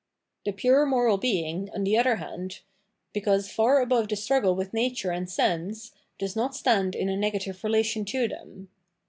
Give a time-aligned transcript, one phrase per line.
[0.47, 2.61] Tbe pure moral being, on tbe other hand,
[3.13, 7.63] because far above the struggle with nature and sense, does not stand in a negative
[7.63, 8.69] relation to them.